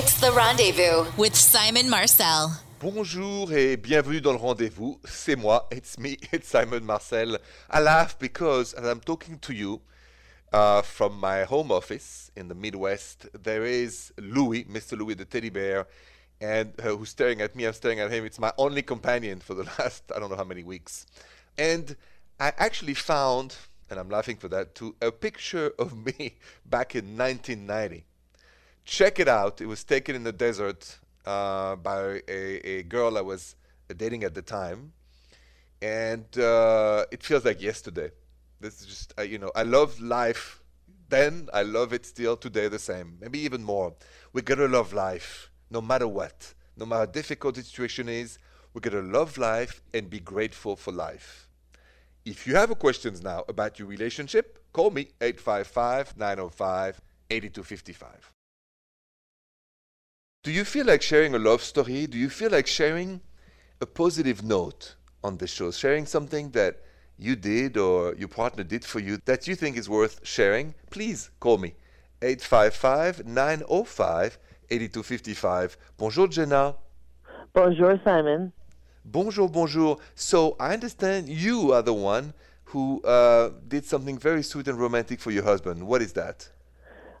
It's 0.00 0.20
the 0.20 0.30
rendezvous 0.30 1.10
with 1.16 1.34
Simon 1.34 1.90
Marcel. 1.90 2.50
Bonjour 2.78 3.52
et 3.52 3.76
bienvenue 3.76 4.20
dans 4.20 4.30
le 4.30 4.38
rendez-vous. 4.38 5.00
C'est 5.04 5.34
moi, 5.34 5.66
it's 5.72 5.98
me, 5.98 6.16
it's 6.32 6.46
Simon 6.46 6.84
Marcel. 6.84 7.36
I 7.68 7.80
laugh 7.80 8.16
because 8.16 8.74
as 8.74 8.86
I'm 8.86 9.00
talking 9.00 9.40
to 9.40 9.52
you 9.52 9.80
uh, 10.52 10.82
from 10.82 11.18
my 11.18 11.42
home 11.42 11.72
office 11.72 12.30
in 12.36 12.46
the 12.46 12.54
Midwest, 12.54 13.26
there 13.42 13.64
is 13.64 14.12
Louis, 14.18 14.62
Mr. 14.66 14.96
Louis 14.96 15.14
the 15.14 15.24
teddy 15.24 15.50
bear, 15.50 15.88
and 16.40 16.74
uh, 16.78 16.94
who's 16.96 17.08
staring 17.08 17.40
at 17.40 17.56
me. 17.56 17.64
I'm 17.64 17.72
staring 17.72 17.98
at 17.98 18.12
him. 18.12 18.24
It's 18.24 18.38
my 18.38 18.52
only 18.56 18.82
companion 18.82 19.40
for 19.40 19.54
the 19.54 19.64
last 19.80 20.04
I 20.14 20.20
don't 20.20 20.30
know 20.30 20.36
how 20.36 20.44
many 20.44 20.62
weeks. 20.62 21.06
And 21.58 21.96
I 22.38 22.52
actually 22.58 22.94
found, 22.94 23.56
and 23.90 23.98
I'm 23.98 24.10
laughing 24.10 24.36
for 24.36 24.46
that 24.46 24.76
too, 24.76 24.94
a 25.02 25.10
picture 25.10 25.72
of 25.76 25.92
me 26.06 26.36
back 26.64 26.94
in 26.94 27.18
1990. 27.18 28.04
Check 28.90 29.18
it 29.18 29.28
out. 29.28 29.60
It 29.60 29.66
was 29.66 29.84
taken 29.84 30.16
in 30.16 30.24
the 30.24 30.32
desert 30.32 30.98
uh, 31.26 31.76
by 31.76 32.22
a, 32.26 32.78
a 32.78 32.82
girl 32.84 33.18
I 33.18 33.20
was 33.20 33.54
dating 33.94 34.24
at 34.24 34.34
the 34.34 34.40
time, 34.40 34.94
and 35.82 36.24
uh, 36.38 37.04
it 37.12 37.22
feels 37.22 37.44
like 37.44 37.60
yesterday. 37.60 38.10
This 38.60 38.80
is 38.80 38.86
just 38.86 39.12
uh, 39.18 39.22
you 39.22 39.36
know 39.36 39.52
I 39.54 39.64
love 39.64 40.00
life 40.00 40.62
then. 41.10 41.50
I 41.52 41.64
love 41.64 41.92
it 41.92 42.06
still 42.06 42.34
today 42.34 42.68
the 42.68 42.78
same. 42.78 43.18
Maybe 43.20 43.40
even 43.40 43.62
more. 43.62 43.92
We're 44.32 44.40
going 44.40 44.58
to 44.58 44.68
love 44.68 44.94
life 44.94 45.50
no 45.70 45.82
matter 45.82 46.08
what, 46.08 46.54
no 46.78 46.86
matter 46.86 47.00
how 47.00 47.12
difficult 47.12 47.56
the 47.56 47.62
situation 47.64 48.08
is. 48.08 48.38
We're 48.72 48.80
going 48.80 49.04
to 49.04 49.18
love 49.18 49.36
life 49.36 49.82
and 49.92 50.08
be 50.08 50.20
grateful 50.20 50.76
for 50.76 50.92
life. 50.92 51.50
If 52.24 52.46
you 52.46 52.56
have 52.56 52.76
questions 52.78 53.22
now 53.22 53.44
about 53.50 53.78
your 53.78 53.86
relationship, 53.86 54.64
call 54.72 54.90
me 54.90 55.08
855 55.20 56.16
905 56.16 57.02
8255. 57.30 58.37
Do 60.48 60.54
you 60.54 60.64
feel 60.64 60.86
like 60.86 61.02
sharing 61.02 61.34
a 61.34 61.38
love 61.38 61.62
story? 61.62 62.06
Do 62.06 62.16
you 62.16 62.30
feel 62.30 62.50
like 62.50 62.66
sharing 62.66 63.20
a 63.82 63.84
positive 63.84 64.42
note 64.42 64.94
on 65.22 65.36
the 65.36 65.46
show? 65.46 65.70
Sharing 65.70 66.06
something 66.06 66.52
that 66.52 66.80
you 67.18 67.36
did 67.36 67.76
or 67.76 68.14
your 68.14 68.28
partner 68.28 68.64
did 68.64 68.82
for 68.82 68.98
you 68.98 69.18
that 69.26 69.46
you 69.46 69.54
think 69.54 69.76
is 69.76 69.90
worth 69.90 70.20
sharing? 70.22 70.74
Please 70.88 71.28
call 71.38 71.58
me 71.58 71.74
855 72.22 73.26
905 73.26 74.38
8255. 74.70 75.76
Bonjour, 75.98 76.26
Jenna. 76.28 76.76
Bonjour, 77.52 78.00
Simon. 78.02 78.50
Bonjour, 79.04 79.50
bonjour. 79.50 79.98
So 80.14 80.56
I 80.58 80.72
understand 80.72 81.28
you 81.28 81.72
are 81.74 81.82
the 81.82 81.92
one 81.92 82.32
who 82.64 83.02
uh, 83.02 83.50
did 83.68 83.84
something 83.84 84.16
very 84.16 84.42
sweet 84.42 84.66
and 84.66 84.80
romantic 84.80 85.20
for 85.20 85.30
your 85.30 85.44
husband. 85.44 85.86
What 85.86 86.00
is 86.00 86.14
that? 86.14 86.48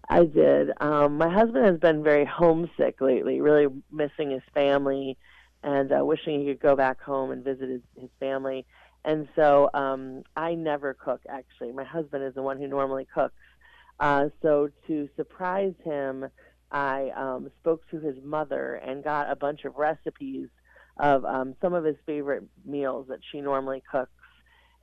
I 0.08 0.24
did. 0.24 0.70
Um, 0.80 1.18
my 1.18 1.28
husband 1.28 1.66
has 1.66 1.78
been 1.78 2.02
very 2.02 2.24
homesick 2.24 3.00
lately, 3.00 3.40
really 3.40 3.66
missing 3.92 4.30
his 4.30 4.42
family 4.54 5.18
and 5.62 5.92
uh, 5.92 6.04
wishing 6.04 6.40
he 6.40 6.46
could 6.46 6.60
go 6.60 6.76
back 6.76 7.00
home 7.00 7.30
and 7.30 7.44
visit 7.44 7.68
his, 7.68 7.82
his 7.96 8.10
family. 8.18 8.64
And 9.04 9.28
so 9.36 9.70
um, 9.74 10.22
I 10.36 10.54
never 10.54 10.94
cook, 10.94 11.20
actually. 11.28 11.72
My 11.72 11.84
husband 11.84 12.24
is 12.24 12.34
the 12.34 12.42
one 12.42 12.58
who 12.58 12.66
normally 12.66 13.06
cooks. 13.12 13.34
Uh, 14.00 14.28
so 14.42 14.70
to 14.86 15.08
surprise 15.16 15.74
him, 15.84 16.26
I 16.70 17.10
um, 17.16 17.50
spoke 17.60 17.88
to 17.90 17.98
his 17.98 18.16
mother 18.22 18.74
and 18.74 19.02
got 19.04 19.30
a 19.30 19.36
bunch 19.36 19.64
of 19.64 19.76
recipes 19.76 20.48
of 20.98 21.24
um, 21.24 21.54
some 21.60 21.74
of 21.74 21.84
his 21.84 21.96
favorite 22.06 22.44
meals 22.64 23.06
that 23.08 23.20
she 23.30 23.40
normally 23.40 23.82
cooks. 23.90 24.10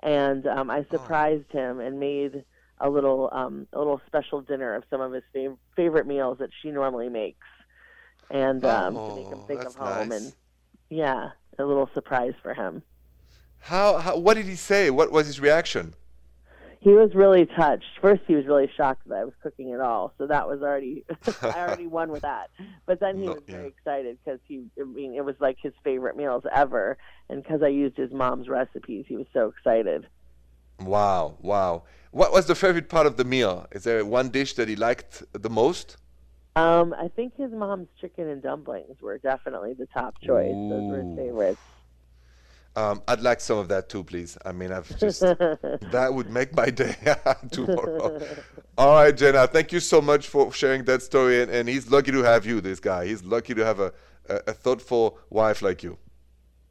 And 0.02 0.46
um, 0.48 0.70
I 0.70 0.86
surprised 0.92 1.46
oh. 1.54 1.58
him 1.58 1.80
and 1.80 2.00
made 2.00 2.44
a 2.80 2.90
little 2.90 3.30
um, 3.32 3.68
a 3.74 3.78
little 3.78 4.02
special 4.08 4.42
dinner 4.42 4.76
of 4.76 4.84
some 4.90 5.02
of 5.02 5.12
his 5.14 5.24
fav- 5.36 5.58
favorite 5.76 6.08
meals 6.08 6.38
that 6.40 6.50
she 6.62 6.72
normally 6.72 7.10
makes, 7.10 7.48
and 8.30 8.64
um, 8.66 8.96
oh, 8.96 9.08
to 9.08 9.14
make 9.14 9.30
him 9.30 9.42
think 9.48 9.62
of 9.66 9.76
home. 9.76 10.12
Nice. 10.12 10.22
And 10.22 10.34
yeah, 10.90 11.30
a 11.58 11.64
little 11.64 11.90
surprise 11.94 12.34
for 12.42 12.54
him. 12.54 12.84
How, 13.60 13.98
how? 13.98 14.18
What 14.18 14.36
did 14.36 14.46
he 14.46 14.56
say? 14.56 14.90
What 14.90 15.12
was 15.12 15.28
his 15.28 15.40
reaction? 15.40 15.96
He 16.82 16.92
was 16.92 17.16
really 17.16 17.48
touched. 17.48 17.86
First, 18.00 18.22
he 18.28 18.36
was 18.36 18.46
really 18.46 18.70
shocked 18.78 19.08
that 19.08 19.16
I 19.16 19.24
was 19.24 19.34
cooking 19.42 19.74
at 19.74 19.80
all. 19.80 20.14
So 20.20 20.28
that 20.28 20.48
was 20.48 20.62
already 20.62 21.04
I 21.42 21.60
already 21.62 21.88
won 21.88 22.12
with 22.12 22.22
that. 22.22 22.52
But 22.86 23.00
then 23.00 23.18
he 23.18 23.26
No, 23.26 23.34
was 23.34 23.42
very 23.48 23.64
yeah. 23.64 23.70
excited 23.70 24.18
because 24.24 24.40
he 24.48 24.66
I 24.80 24.84
mean 24.84 25.16
it 25.16 25.26
was 25.26 25.36
like 25.40 25.58
his 25.60 25.74
favorite 25.84 26.16
meals 26.16 26.44
ever, 26.54 26.98
and 27.30 27.42
because 27.42 27.64
I 27.64 27.70
used 27.70 27.98
his 27.98 28.12
mom's 28.12 28.48
recipes, 28.48 29.06
he 29.08 29.16
was 29.16 29.26
so 29.34 29.48
excited. 29.48 30.06
Wow, 30.80 31.38
wow. 31.42 31.84
What 32.12 32.32
was 32.32 32.46
the 32.46 32.56
favorite 32.56 32.90
part 32.90 33.08
of 33.08 33.18
the 33.18 33.26
meal? 33.26 33.68
Is 33.72 33.84
there 33.84 34.04
one 34.06 34.30
dish 34.30 34.54
that 34.56 34.68
he 34.68 34.76
liked 34.76 35.24
the 35.34 35.50
most? 35.50 35.98
Um, 36.56 36.94
I 36.98 37.10
think 37.10 37.36
his 37.36 37.52
mom's 37.52 37.90
chicken 38.00 38.30
and 38.30 38.42
dumplings 38.42 39.02
were 39.02 39.18
definitely 39.18 39.74
the 39.74 39.88
top 39.88 40.20
choice. 40.22 40.54
Those 40.54 40.90
were 40.90 41.04
his 41.04 41.18
favorites. 41.18 41.60
Um, 42.78 43.02
I'd 43.08 43.22
like 43.22 43.40
some 43.40 43.58
of 43.58 43.70
that 43.70 43.88
too, 43.88 44.04
please. 44.04 44.38
I 44.46 44.52
mean, 44.52 44.72
I've 44.72 44.98
just 44.98 45.20
that 45.22 46.10
would 46.14 46.30
make 46.30 46.54
my 46.56 46.70
day 46.70 46.96
tomorrow. 47.52 48.22
All 48.78 48.96
right, 48.96 49.16
Jenna, 49.16 49.48
thank 49.48 49.72
you 49.72 49.80
so 49.80 50.02
much 50.02 50.28
for 50.28 50.52
sharing 50.52 50.84
that 50.86 51.02
story. 51.02 51.42
And, 51.42 51.52
and 51.52 51.70
he's 51.70 51.90
lucky 51.90 52.12
to 52.12 52.24
have 52.24 52.46
you, 52.46 52.60
this 52.60 52.82
guy. 52.82 53.06
He's 53.06 53.24
lucky 53.24 53.54
to 53.54 53.66
have 53.66 53.80
a, 53.80 53.94
a, 54.28 54.36
a 54.48 54.54
thoughtful 54.54 55.18
wife 55.30 55.62
like 55.62 55.84
you. 55.84 55.98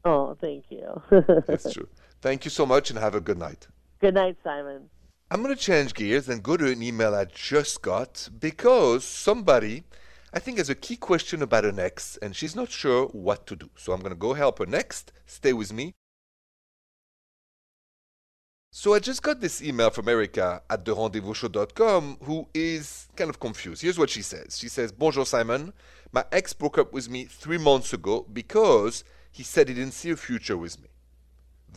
Oh, 0.03 0.37
thank 0.39 0.65
you. 0.69 1.01
That's 1.47 1.73
true. 1.73 1.87
Thank 2.21 2.45
you 2.45 2.51
so 2.51 2.65
much 2.65 2.91
and 2.91 2.99
have 2.99 3.15
a 3.15 3.21
good 3.21 3.39
night. 3.39 3.67
Good 4.01 4.13
night, 4.13 4.37
Simon. 4.43 4.89
I'm 5.31 5.41
going 5.41 5.55
to 5.55 5.61
change 5.61 5.93
gears 5.93 6.29
and 6.29 6.43
go 6.43 6.57
to 6.57 6.71
an 6.71 6.83
email 6.83 7.15
I 7.15 7.25
just 7.25 7.81
got 7.81 8.29
because 8.39 9.03
somebody, 9.03 9.83
I 10.33 10.39
think, 10.39 10.57
has 10.57 10.69
a 10.69 10.75
key 10.75 10.97
question 10.97 11.41
about 11.41 11.65
an 11.65 11.79
ex 11.79 12.17
and 12.21 12.35
she's 12.35 12.55
not 12.55 12.69
sure 12.69 13.07
what 13.07 13.47
to 13.47 13.55
do. 13.55 13.69
So 13.75 13.93
I'm 13.93 14.01
going 14.01 14.13
to 14.13 14.19
go 14.19 14.33
help 14.33 14.59
her 14.59 14.65
next. 14.65 15.11
Stay 15.25 15.53
with 15.53 15.73
me. 15.73 15.95
So 18.69 18.93
I 18.93 18.99
just 18.99 19.23
got 19.23 19.39
this 19.39 19.63
email 19.63 19.89
from 19.89 20.09
Erica 20.09 20.61
at 20.69 20.83
therendezvousshow.com 20.83 22.17
who 22.23 22.49
is 22.53 23.07
kind 23.15 23.29
of 23.29 23.39
confused. 23.39 23.81
Here's 23.81 23.97
what 23.97 24.09
she 24.09 24.21
says. 24.21 24.57
She 24.59 24.67
says, 24.67 24.91
Bonjour 24.91 25.25
Simon, 25.25 25.71
my 26.11 26.25
ex 26.33 26.51
broke 26.51 26.77
up 26.77 26.91
with 26.91 27.09
me 27.09 27.23
three 27.23 27.57
months 27.57 27.93
ago 27.93 28.27
because 28.31 29.05
he 29.31 29.43
said 29.43 29.69
he 29.69 29.73
didn't 29.73 29.93
see 29.93 30.11
a 30.11 30.17
future 30.17 30.57
with 30.57 30.81
me. 30.81 30.89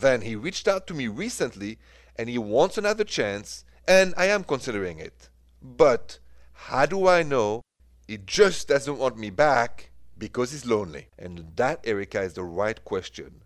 Then 0.00 0.22
he 0.22 0.36
reached 0.36 0.68
out 0.68 0.86
to 0.86 0.94
me 0.94 1.08
recently 1.08 1.78
and 2.16 2.28
he 2.28 2.38
wants 2.38 2.76
another 2.76 3.04
chance, 3.04 3.64
and 3.86 4.12
I 4.16 4.26
am 4.26 4.44
considering 4.44 4.98
it. 4.98 5.28
But 5.62 6.18
how 6.52 6.86
do 6.86 7.06
I 7.06 7.22
know 7.22 7.62
he 8.06 8.18
just 8.18 8.68
doesn't 8.68 8.98
want 8.98 9.16
me 9.16 9.30
back 9.30 9.90
because 10.16 10.50
he's 10.50 10.66
lonely? 10.66 11.08
And 11.18 11.52
that, 11.56 11.80
Erica, 11.84 12.22
is 12.22 12.34
the 12.34 12.44
right 12.44 12.84
question. 12.84 13.42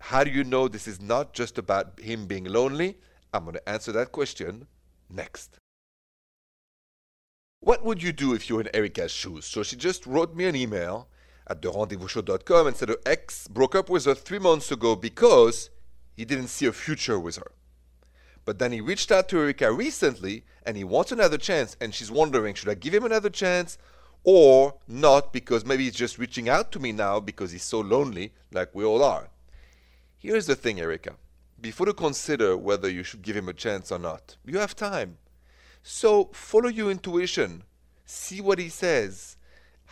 How 0.00 0.24
do 0.24 0.30
you 0.30 0.44
know 0.44 0.68
this 0.68 0.88
is 0.88 1.00
not 1.00 1.32
just 1.32 1.58
about 1.58 2.00
him 2.00 2.26
being 2.26 2.44
lonely? 2.44 2.98
I'm 3.32 3.44
going 3.44 3.54
to 3.54 3.68
answer 3.68 3.92
that 3.92 4.12
question 4.12 4.66
next. 5.10 5.56
What 7.60 7.84
would 7.84 8.02
you 8.02 8.12
do 8.12 8.34
if 8.34 8.48
you 8.48 8.56
were 8.56 8.62
in 8.62 8.74
Erica's 8.74 9.10
shoes? 9.10 9.44
So 9.44 9.62
she 9.62 9.76
just 9.76 10.06
wrote 10.06 10.34
me 10.34 10.46
an 10.46 10.56
email 10.56 11.08
at 11.48 11.62
therendezvousshow.com 11.62 12.66
and 12.66 12.76
said 12.76 12.88
her 12.90 12.98
ex 13.06 13.48
broke 13.48 13.74
up 13.74 13.88
with 13.88 14.04
her 14.04 14.14
three 14.14 14.38
months 14.38 14.70
ago 14.70 14.94
because 14.94 15.70
he 16.14 16.24
didn't 16.24 16.48
see 16.48 16.66
a 16.66 16.72
future 16.72 17.18
with 17.18 17.36
her. 17.36 17.52
But 18.44 18.58
then 18.58 18.72
he 18.72 18.80
reached 18.80 19.12
out 19.12 19.28
to 19.28 19.38
Erica 19.38 19.72
recently 19.72 20.44
and 20.64 20.76
he 20.76 20.84
wants 20.84 21.12
another 21.12 21.38
chance 21.38 21.76
and 21.80 21.94
she's 21.94 22.10
wondering 22.10 22.54
should 22.54 22.68
I 22.68 22.74
give 22.74 22.94
him 22.94 23.04
another 23.04 23.30
chance 23.30 23.78
or 24.24 24.74
not 24.86 25.32
because 25.32 25.64
maybe 25.64 25.84
he's 25.84 25.94
just 25.94 26.18
reaching 26.18 26.48
out 26.48 26.70
to 26.72 26.78
me 26.78 26.92
now 26.92 27.20
because 27.20 27.52
he's 27.52 27.62
so 27.62 27.80
lonely 27.80 28.32
like 28.52 28.74
we 28.74 28.84
all 28.84 29.02
are. 29.02 29.30
Here's 30.18 30.46
the 30.46 30.56
thing, 30.56 30.80
Erica. 30.80 31.14
Before 31.60 31.86
you 31.86 31.94
consider 31.94 32.56
whether 32.56 32.90
you 32.90 33.02
should 33.02 33.22
give 33.22 33.36
him 33.36 33.48
a 33.48 33.52
chance 33.52 33.90
or 33.90 33.98
not, 33.98 34.36
you 34.44 34.58
have 34.58 34.76
time. 34.76 35.18
So 35.82 36.30
follow 36.32 36.68
your 36.68 36.90
intuition. 36.90 37.62
See 38.04 38.40
what 38.40 38.58
he 38.58 38.68
says. 38.68 39.37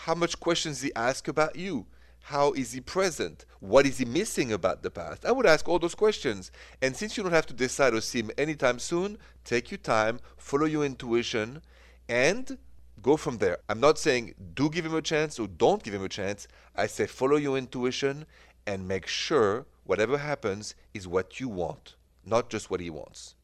How 0.00 0.14
much 0.14 0.38
questions 0.38 0.82
he 0.82 0.94
asks 0.94 1.28
about 1.28 1.56
you. 1.56 1.86
How 2.20 2.52
is 2.52 2.72
he 2.72 2.80
present? 2.80 3.44
What 3.60 3.86
is 3.86 3.98
he 3.98 4.04
missing 4.04 4.52
about 4.52 4.82
the 4.82 4.90
past? 4.90 5.24
I 5.24 5.32
would 5.32 5.46
ask 5.46 5.68
all 5.68 5.78
those 5.78 5.94
questions. 5.94 6.50
And 6.82 6.94
since 6.94 7.16
you 7.16 7.22
don't 7.22 7.32
have 7.32 7.46
to 7.46 7.54
decide 7.54 7.90
to 7.90 8.02
see 8.02 8.20
him 8.20 8.30
anytime 8.36 8.78
soon, 8.78 9.18
take 9.44 9.70
your 9.70 9.78
time, 9.78 10.20
follow 10.36 10.66
your 10.66 10.84
intuition, 10.84 11.62
and 12.08 12.58
go 13.00 13.16
from 13.16 13.38
there. 13.38 13.58
I'm 13.68 13.80
not 13.80 13.98
saying 13.98 14.34
do 14.54 14.68
give 14.68 14.84
him 14.84 14.94
a 14.94 15.02
chance 15.02 15.38
or 15.38 15.48
don't 15.48 15.82
give 15.82 15.94
him 15.94 16.04
a 16.04 16.08
chance. 16.08 16.46
I 16.76 16.88
say 16.88 17.06
follow 17.06 17.36
your 17.36 17.56
intuition 17.56 18.26
and 18.66 18.86
make 18.86 19.06
sure 19.06 19.66
whatever 19.84 20.18
happens 20.18 20.74
is 20.94 21.08
what 21.08 21.40
you 21.40 21.48
want, 21.48 21.94
not 22.24 22.50
just 22.50 22.70
what 22.70 22.80
he 22.80 22.90
wants. 22.90 23.34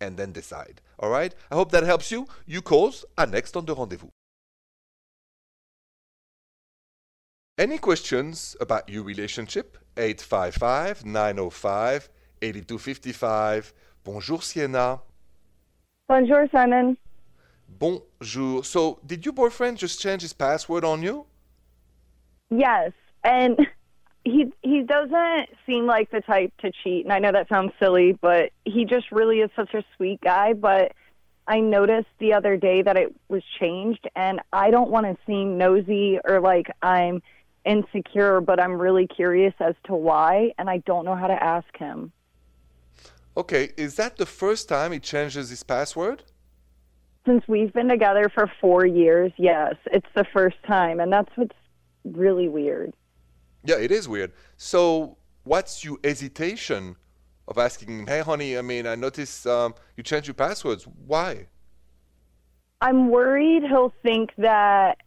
And 0.00 0.16
then 0.16 0.32
decide. 0.32 0.80
All 0.98 1.10
right? 1.10 1.34
I 1.50 1.56
hope 1.56 1.72
that 1.72 1.82
helps 1.82 2.10
you. 2.10 2.26
You 2.46 2.62
calls 2.62 3.04
are 3.16 3.26
next 3.26 3.56
on 3.56 3.66
the 3.66 3.74
rendezvous. 3.74 4.08
Any 7.58 7.78
questions 7.78 8.56
about 8.60 8.88
your 8.88 9.02
relationship? 9.02 9.78
855 9.96 11.04
905 11.04 12.08
8255. 12.40 13.74
Bonjour, 14.04 14.40
Sienna. 14.40 15.00
Bonjour, 16.08 16.46
Simon. 16.52 16.96
Bonjour. 17.68 18.62
So, 18.62 19.00
did 19.04 19.26
your 19.26 19.32
boyfriend 19.32 19.78
just 19.78 20.00
change 20.00 20.22
his 20.22 20.32
password 20.32 20.84
on 20.84 21.02
you? 21.02 21.26
Yes, 22.48 22.92
and 23.24 23.58
he 24.24 24.52
he 24.62 24.82
doesn't 24.82 25.48
seem 25.66 25.84
like 25.84 26.12
the 26.12 26.20
type 26.20 26.52
to 26.58 26.70
cheat. 26.84 27.04
And 27.04 27.12
I 27.12 27.18
know 27.18 27.32
that 27.32 27.48
sounds 27.48 27.72
silly, 27.80 28.12
but 28.12 28.52
he 28.64 28.84
just 28.84 29.10
really 29.10 29.40
is 29.40 29.50
such 29.56 29.74
a 29.74 29.82
sweet 29.96 30.20
guy. 30.20 30.52
But 30.52 30.92
I 31.48 31.58
noticed 31.58 32.08
the 32.20 32.34
other 32.34 32.56
day 32.56 32.82
that 32.82 32.96
it 32.96 33.14
was 33.28 33.42
changed, 33.58 34.08
and 34.14 34.40
I 34.52 34.70
don't 34.70 34.90
want 34.90 35.06
to 35.06 35.16
seem 35.26 35.58
nosy 35.58 36.20
or 36.24 36.40
like 36.40 36.70
I'm 36.82 37.20
insecure, 37.68 38.40
but 38.40 38.60
I'm 38.60 38.80
really 38.80 39.06
curious 39.06 39.54
as 39.60 39.74
to 39.84 39.94
why, 39.94 40.52
and 40.58 40.70
I 40.70 40.78
don't 40.78 41.04
know 41.04 41.14
how 41.14 41.26
to 41.26 41.42
ask 41.42 41.76
him. 41.76 42.12
Okay, 43.36 43.70
is 43.76 43.94
that 43.96 44.16
the 44.16 44.26
first 44.26 44.68
time 44.68 44.92
he 44.92 44.98
changes 44.98 45.50
his 45.50 45.62
password? 45.62 46.24
Since 47.26 47.46
we've 47.46 47.72
been 47.72 47.88
together 47.88 48.30
for 48.32 48.50
four 48.60 48.86
years, 48.86 49.32
yes, 49.36 49.74
it's 49.92 50.08
the 50.16 50.24
first 50.32 50.56
time, 50.66 50.98
and 50.98 51.12
that's 51.12 51.30
what's 51.36 51.54
really 52.04 52.48
weird. 52.48 52.94
Yeah, 53.64 53.76
it 53.76 53.92
is 53.92 54.08
weird. 54.08 54.32
So, 54.56 55.18
what's 55.44 55.84
your 55.84 55.98
hesitation 56.02 56.96
of 57.46 57.58
asking 57.58 58.00
him, 58.00 58.06
hey, 58.06 58.20
honey, 58.20 58.56
I 58.56 58.62
mean, 58.62 58.86
I 58.86 58.94
noticed 58.94 59.46
um, 59.46 59.74
you 59.96 60.02
changed 60.02 60.26
your 60.26 60.34
passwords. 60.34 60.86
Why? 61.06 61.46
I'm 62.80 63.08
worried 63.08 63.62
he'll 63.62 63.92
think 64.02 64.30
that 64.38 64.98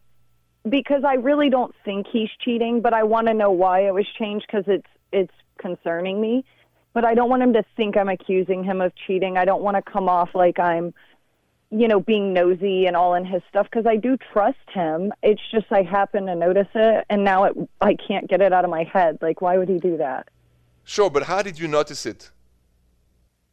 because 0.68 1.02
I 1.04 1.14
really 1.14 1.50
don't 1.50 1.74
think 1.84 2.06
he's 2.10 2.30
cheating, 2.40 2.80
but 2.80 2.94
I 2.94 3.02
want 3.02 3.26
to 3.26 3.34
know 3.34 3.50
why 3.50 3.86
it 3.86 3.94
was 3.94 4.06
changed 4.18 4.46
because 4.46 4.64
it's 4.66 4.86
it's 5.12 5.32
concerning 5.58 6.20
me. 6.20 6.44
But 6.94 7.04
I 7.04 7.14
don't 7.14 7.30
want 7.30 7.42
him 7.42 7.54
to 7.54 7.64
think 7.76 7.96
I'm 7.96 8.08
accusing 8.08 8.64
him 8.64 8.80
of 8.80 8.92
cheating. 9.06 9.36
I 9.38 9.44
don't 9.44 9.62
want 9.62 9.76
to 9.76 9.90
come 9.90 10.08
off 10.08 10.34
like 10.34 10.58
I'm, 10.58 10.92
you 11.70 11.88
know, 11.88 12.00
being 12.00 12.34
nosy 12.34 12.86
and 12.86 12.94
all 12.96 13.14
in 13.14 13.24
his 13.24 13.42
stuff 13.48 13.66
because 13.70 13.86
I 13.86 13.96
do 13.96 14.18
trust 14.32 14.58
him. 14.72 15.12
It's 15.22 15.40
just 15.50 15.66
I 15.70 15.82
happen 15.82 16.26
to 16.26 16.34
notice 16.34 16.68
it, 16.74 17.06
and 17.10 17.24
now 17.24 17.44
it 17.44 17.54
I 17.80 17.94
can't 17.94 18.28
get 18.28 18.40
it 18.40 18.52
out 18.52 18.64
of 18.64 18.70
my 18.70 18.84
head. 18.84 19.18
Like, 19.20 19.40
why 19.40 19.58
would 19.58 19.68
he 19.68 19.78
do 19.78 19.96
that? 19.96 20.28
Sure, 20.84 21.10
but 21.10 21.24
how 21.24 21.42
did 21.42 21.58
you 21.58 21.68
notice 21.68 22.06
it? 22.06 22.30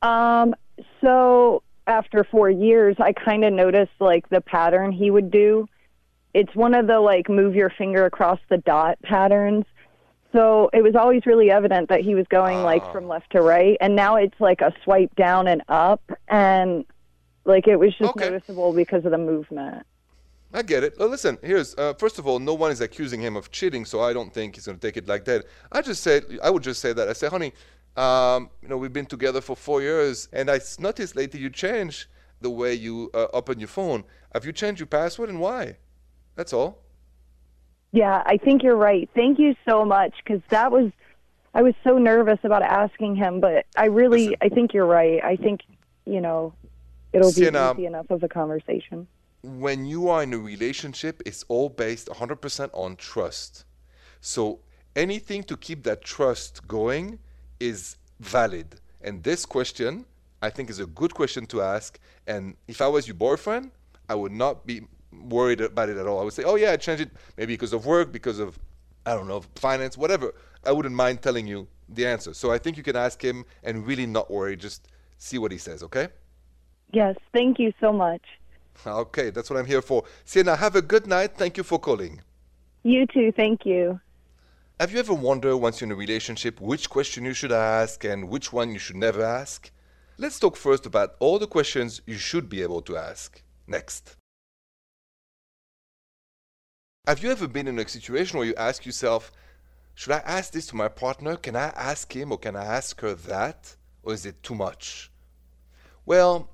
Um. 0.01 0.55
So 1.01 1.63
after 1.87 2.23
four 2.23 2.49
years, 2.49 2.95
I 2.99 3.13
kind 3.13 3.43
of 3.43 3.51
noticed 3.51 3.91
like 3.99 4.29
the 4.29 4.41
pattern 4.41 4.91
he 4.91 5.09
would 5.09 5.31
do 5.31 5.67
it's 6.33 6.53
one 6.55 6.73
of 6.73 6.87
the 6.87 6.99
like 6.99 7.29
move 7.29 7.55
your 7.55 7.69
finger 7.69 8.05
across 8.05 8.39
the 8.49 8.57
dot 8.57 8.97
patterns. 9.03 9.65
So 10.31 10.69
it 10.73 10.83
was 10.83 10.95
always 10.95 11.25
really 11.25 11.49
evident 11.49 11.89
that 11.89 12.01
he 12.01 12.13
was 12.13 12.27
going 12.27 12.61
like 12.61 12.91
from 12.91 13.07
left 13.07 13.31
to 13.31 13.41
right, 13.41 13.77
and 13.81 13.95
now 13.95 14.15
it's 14.15 14.39
like 14.39 14.61
a 14.61 14.71
swipe 14.83 15.15
down 15.15 15.47
and 15.47 15.63
up, 15.69 16.03
and 16.27 16.85
like 17.45 17.67
it 17.67 17.77
was 17.77 17.95
just 17.97 18.15
Okay. 18.15 18.29
noticeable 18.29 18.71
because 18.73 19.05
of 19.05 19.11
the 19.11 19.17
movement. 19.17 19.85
I 20.53 20.61
get 20.63 20.83
it. 20.83 20.95
Well, 20.99 21.09
listen, 21.09 21.37
here's 21.43 21.75
uh, 21.77 21.93
first 21.95 22.19
of 22.19 22.27
all, 22.27 22.39
no 22.39 22.53
one 22.53 22.71
is 22.71 22.81
accusing 22.81 23.21
him 23.21 23.35
of 23.35 23.51
cheating, 23.51 23.85
so 23.85 24.01
I 24.01 24.13
don't 24.13 24.31
think 24.33 24.55
he's 24.55 24.65
going 24.67 24.77
to 24.77 24.87
take 24.87 24.97
it 24.97 25.07
like 25.07 25.25
that. 25.25 25.45
I 25.71 25.81
just 25.81 26.01
said, 26.03 26.25
I 26.43 26.49
would 26.51 26.63
just 26.63 26.79
say 26.81 26.93
that. 26.93 27.07
I 27.07 27.13
say, 27.13 27.27
honey, 27.27 27.53
um, 27.97 28.49
you 28.61 28.67
know, 28.67 28.77
we've 28.77 28.93
been 28.93 29.05
together 29.05 29.41
for 29.41 29.55
four 29.55 29.81
years, 29.81 30.27
and 30.33 30.49
I 30.49 30.55
s- 30.57 30.79
noticed 30.79 31.15
lately 31.15 31.39
you 31.39 31.49
changed 31.49 32.07
the 32.41 32.49
way 32.49 32.73
you 32.73 33.11
uh, 33.13 33.27
open 33.33 33.59
your 33.59 33.67
phone. 33.67 34.03
Have 34.33 34.45
you 34.45 34.51
changed 34.51 34.79
your 34.79 34.87
password, 34.87 35.29
and 35.29 35.39
why? 35.39 35.77
That's 36.39 36.53
all. 36.53 36.77
Yeah, 37.91 38.23
I 38.25 38.37
think 38.37 38.63
you're 38.63 38.77
right. 38.77 39.09
Thank 39.13 39.39
you 39.39 39.55
so 39.67 39.83
much 39.83 40.13
because 40.23 40.41
that 40.51 40.71
was 40.71 40.89
I 41.53 41.61
was 41.63 41.73
so 41.83 41.97
nervous 41.97 42.39
about 42.43 42.61
asking 42.61 43.17
him, 43.17 43.41
but 43.41 43.65
I 43.75 43.87
really 43.87 44.29
Listen. 44.29 44.37
I 44.43 44.47
think 44.47 44.73
you're 44.73 44.85
right. 44.85 45.21
I 45.21 45.35
think 45.35 45.59
you 46.05 46.21
know 46.21 46.53
it'll 47.11 47.31
be 47.31 47.41
Sienna, 47.41 47.71
um, 47.71 47.77
easy 47.77 47.87
enough 47.87 48.09
of 48.09 48.23
a 48.23 48.29
conversation. 48.29 49.05
when 49.41 49.85
you 49.85 50.07
are 50.07 50.23
in 50.23 50.33
a 50.33 50.37
relationship, 50.37 51.21
it's 51.25 51.43
all 51.49 51.67
based 51.67 52.07
100% 52.07 52.69
on 52.73 52.95
trust. 52.95 53.65
So 54.21 54.59
anything 54.95 55.43
to 55.43 55.57
keep 55.57 55.83
that 55.83 55.99
trust 56.05 56.65
going 56.69 57.19
is 57.59 57.97
valid. 58.21 58.79
And 59.01 59.23
this 59.23 59.45
question, 59.45 60.05
I 60.41 60.49
think, 60.51 60.69
is 60.69 60.79
a 60.79 60.85
good 60.85 61.13
question 61.13 61.45
to 61.47 61.61
ask. 61.61 61.99
And 62.27 62.55
if 62.69 62.79
I 62.81 62.87
was 62.87 63.07
your 63.09 63.19
boyfriend, 63.27 63.71
I 64.07 64.15
would 64.15 64.31
not 64.31 64.65
be 64.65 64.83
worried 65.11 65.61
about 65.61 65.89
it 65.89 65.97
at 65.97 66.07
all. 66.07 66.19
I 66.19 66.23
would 66.23 66.33
say, 66.33 66.43
oh, 66.43 66.55
yeah, 66.55 66.71
I 66.71 66.77
changed 66.77 67.03
it 67.03 67.11
maybe 67.37 67.53
because 67.53 67.73
of 67.73 67.85
work, 67.85 68.11
because 68.11 68.39
of, 68.39 68.59
I 69.05 69.13
don't 69.15 69.27
know, 69.27 69.43
finance, 69.55 69.97
whatever. 69.97 70.33
I 70.65 70.71
wouldn't 70.71 70.95
mind 70.95 71.21
telling 71.21 71.47
you 71.47 71.67
the 71.87 72.05
answer. 72.05 72.33
So 72.33 72.51
I 72.51 72.57
think 72.57 72.77
you 72.77 72.83
can 72.83 72.95
ask 72.95 73.21
him 73.21 73.45
and 73.63 73.85
really 73.85 74.05
not 74.05 74.29
worry. 74.29 74.55
Just 74.55 74.87
see 75.17 75.37
what 75.37 75.51
he 75.51 75.57
says, 75.57 75.83
okay? 75.83 76.09
Yes, 76.91 77.15
thank 77.33 77.59
you 77.59 77.73
so 77.79 77.91
much. 77.93 78.21
Okay, 78.85 79.29
that's 79.29 79.49
what 79.49 79.59
I'm 79.59 79.65
here 79.65 79.81
for. 79.81 80.03
Sienna, 80.25 80.55
have 80.55 80.75
a 80.75 80.81
good 80.81 81.05
night. 81.05 81.35
Thank 81.37 81.57
you 81.57 81.63
for 81.63 81.79
calling. 81.79 82.21
You 82.83 83.05
too. 83.07 83.31
Thank 83.35 83.65
you. 83.65 83.99
Have 84.79 84.93
you 84.93 84.99
ever 84.99 85.13
wondered 85.13 85.57
once 85.57 85.81
you're 85.81 85.87
in 85.87 85.91
a 85.91 85.95
relationship 85.95 86.61
which 86.61 86.89
question 86.89 87.25
you 87.25 87.33
should 87.33 87.51
ask 87.51 88.05
and 88.05 88.29
which 88.29 88.53
one 88.53 88.71
you 88.71 88.79
should 88.79 88.95
never 88.95 89.21
ask? 89.21 89.71
Let's 90.17 90.39
talk 90.39 90.55
first 90.55 90.85
about 90.85 91.15
all 91.19 91.37
the 91.37 91.47
questions 91.47 92.01
you 92.05 92.17
should 92.17 92.47
be 92.47 92.61
able 92.61 92.81
to 92.83 92.95
ask. 92.95 93.41
Next. 93.67 94.15
Have 97.09 97.23
you 97.23 97.31
ever 97.31 97.47
been 97.47 97.67
in 97.67 97.79
a 97.79 97.89
situation 97.89 98.37
where 98.37 98.47
you 98.47 98.53
ask 98.53 98.85
yourself, 98.85 99.31
should 99.95 100.13
I 100.13 100.19
ask 100.19 100.53
this 100.53 100.67
to 100.67 100.75
my 100.75 100.87
partner? 100.87 101.37
Can 101.37 101.55
I 101.55 101.69
ask 101.69 102.15
him 102.15 102.31
or 102.31 102.37
can 102.37 102.55
I 102.55 102.63
ask 102.63 103.01
her 103.01 103.15
that? 103.15 103.75
Or 104.03 104.13
is 104.13 104.27
it 104.27 104.43
too 104.43 104.53
much? 104.53 105.09
Well, 106.05 106.51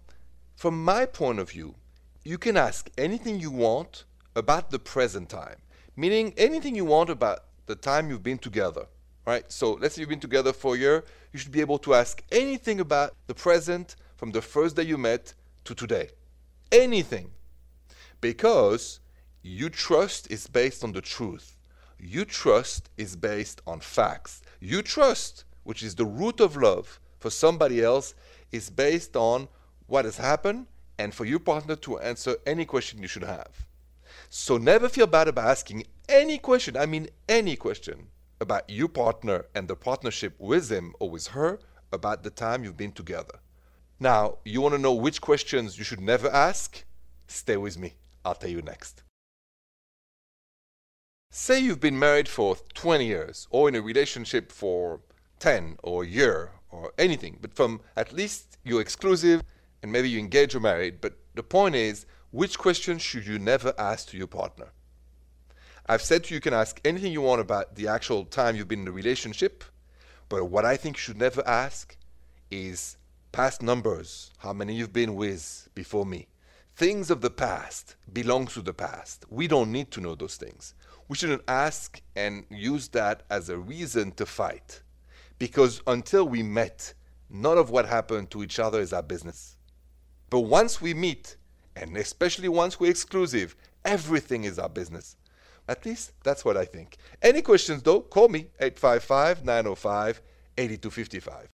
from 0.55 0.81
my 0.81 1.07
point 1.07 1.39
of 1.39 1.49
view, 1.49 1.75
you 2.23 2.37
can 2.37 2.55
ask 2.55 2.89
anything 2.97 3.37
you 3.37 3.51
want 3.51 4.05
about 4.33 4.71
the 4.71 4.79
present 4.79 5.27
time, 5.27 5.57
meaning 5.97 6.33
anything 6.37 6.73
you 6.73 6.85
want 6.85 7.09
about 7.09 7.39
the 7.65 7.75
time 7.75 8.09
you've 8.09 8.23
been 8.23 8.37
together. 8.37 8.85
Right? 9.27 9.51
So 9.51 9.73
let's 9.73 9.95
say 9.95 10.03
you've 10.03 10.09
been 10.09 10.21
together 10.21 10.53
for 10.53 10.75
a 10.75 10.77
year, 10.77 11.03
you 11.33 11.39
should 11.39 11.51
be 11.51 11.59
able 11.59 11.79
to 11.79 11.95
ask 11.95 12.23
anything 12.31 12.79
about 12.79 13.13
the 13.27 13.35
present 13.35 13.97
from 14.15 14.31
the 14.31 14.41
first 14.41 14.77
day 14.77 14.83
you 14.83 14.97
met 14.97 15.33
to 15.65 15.75
today. 15.75 16.11
Anything. 16.71 17.31
Because 18.21 19.01
you 19.47 19.69
trust 19.69 20.31
is 20.31 20.47
based 20.47 20.83
on 20.83 20.91
the 20.91 21.01
truth. 21.01 21.55
You 21.99 22.25
trust 22.25 22.89
is 22.97 23.15
based 23.15 23.61
on 23.67 23.79
facts. 23.79 24.41
You 24.59 24.81
trust, 24.81 25.43
which 25.63 25.83
is 25.83 25.93
the 25.93 26.05
root 26.05 26.39
of 26.39 26.57
love 26.57 26.99
for 27.19 27.29
somebody 27.29 27.83
else, 27.83 28.15
is 28.51 28.71
based 28.71 29.15
on 29.15 29.47
what 29.85 30.05
has 30.05 30.17
happened 30.17 30.65
and 30.97 31.13
for 31.13 31.25
your 31.25 31.37
partner 31.37 31.75
to 31.75 31.99
answer 31.99 32.37
any 32.47 32.65
question 32.65 33.03
you 33.03 33.07
should 33.07 33.23
have. 33.23 33.67
So 34.31 34.57
never 34.57 34.89
feel 34.89 35.05
bad 35.05 35.27
about 35.27 35.49
asking 35.49 35.83
any 36.09 36.39
question, 36.39 36.75
I 36.75 36.87
mean 36.87 37.09
any 37.29 37.55
question, 37.55 38.07
about 38.41 38.67
your 38.67 38.87
partner 38.87 39.45
and 39.53 39.67
the 39.67 39.75
partnership 39.75 40.33
with 40.39 40.69
him 40.69 40.95
or 40.99 41.11
with 41.11 41.27
her 41.27 41.59
about 41.93 42.23
the 42.23 42.31
time 42.31 42.63
you've 42.63 42.77
been 42.77 42.93
together. 42.93 43.37
Now, 43.99 44.39
you 44.43 44.61
want 44.61 44.73
to 44.73 44.81
know 44.81 44.95
which 44.95 45.21
questions 45.21 45.77
you 45.77 45.83
should 45.83 46.01
never 46.01 46.29
ask? 46.29 46.83
Stay 47.27 47.57
with 47.57 47.77
me. 47.77 47.93
I'll 48.25 48.33
tell 48.33 48.49
you 48.49 48.63
next. 48.63 49.04
Say 51.37 51.59
you've 51.59 51.81
been 51.81 51.99
married 51.99 52.29
for 52.29 52.55
20 52.75 53.05
years 53.05 53.45
or 53.49 53.67
in 53.67 53.75
a 53.75 53.81
relationship 53.81 54.53
for 54.53 55.01
10 55.39 55.79
or 55.83 56.03
a 56.03 56.07
year 56.07 56.51
or 56.71 56.93
anything, 56.97 57.39
but 57.41 57.53
from 57.53 57.81
at 57.97 58.13
least 58.13 58.57
you're 58.63 58.79
exclusive 58.79 59.43
and 59.83 59.91
maybe 59.91 60.09
you 60.09 60.17
engage 60.17 60.55
or 60.55 60.61
married. 60.61 61.01
But 61.01 61.17
the 61.33 61.43
point 61.43 61.75
is, 61.75 62.05
which 62.31 62.57
question 62.57 62.99
should 62.99 63.27
you 63.27 63.37
never 63.37 63.73
ask 63.77 64.07
to 64.09 64.17
your 64.17 64.27
partner? 64.27 64.69
I've 65.87 66.01
said 66.01 66.23
to 66.23 66.29
you, 66.29 66.35
you 66.35 66.41
can 66.41 66.53
ask 66.53 66.79
anything 66.85 67.11
you 67.11 67.19
want 67.19 67.41
about 67.41 67.75
the 67.75 67.89
actual 67.89 68.23
time 68.23 68.55
you've 68.55 68.69
been 68.69 68.83
in 68.83 68.87
a 68.87 68.91
relationship, 68.91 69.65
but 70.29 70.45
what 70.45 70.63
I 70.63 70.77
think 70.77 70.95
you 70.95 71.01
should 71.01 71.17
never 71.17 71.45
ask 71.45 71.97
is 72.49 72.95
past 73.33 73.61
numbers, 73.61 74.31
how 74.37 74.53
many 74.53 74.73
you've 74.73 74.93
been 74.93 75.15
with 75.15 75.67
before 75.75 76.05
me. 76.05 76.29
Things 76.77 77.09
of 77.09 77.19
the 77.19 77.29
past 77.29 77.95
belong 78.11 78.47
to 78.47 78.61
the 78.61 78.73
past. 78.73 79.25
We 79.29 79.49
don't 79.49 79.73
need 79.73 79.91
to 79.91 80.01
know 80.01 80.15
those 80.15 80.37
things. 80.37 80.73
We 81.07 81.15
shouldn't 81.15 81.43
ask 81.47 82.01
and 82.15 82.45
use 82.49 82.87
that 82.89 83.23
as 83.29 83.49
a 83.49 83.57
reason 83.57 84.11
to 84.13 84.25
fight. 84.25 84.81
Because 85.37 85.81
until 85.85 86.27
we 86.27 86.41
met, 86.41 86.93
none 87.29 87.57
of 87.57 87.69
what 87.69 87.85
happened 87.87 88.31
to 88.31 88.43
each 88.43 88.59
other 88.59 88.79
is 88.79 88.93
our 88.93 89.03
business. 89.03 89.57
But 90.29 90.41
once 90.41 90.81
we 90.81 90.93
meet, 90.93 91.35
and 91.75 91.95
especially 91.97 92.49
once 92.49 92.79
we're 92.79 92.89
exclusive, 92.89 93.55
everything 93.83 94.43
is 94.45 94.57
our 94.57 94.69
business. 94.69 95.17
At 95.67 95.85
least 95.85 96.13
that's 96.23 96.45
what 96.45 96.57
I 96.57 96.65
think. 96.65 96.97
Any 97.21 97.41
questions 97.41 97.83
though, 97.83 98.01
call 98.01 98.29
me 98.29 98.47
855 98.59 99.43
905 99.43 100.21
8255. 100.57 101.49